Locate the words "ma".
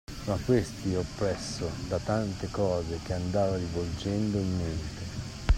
0.25-0.35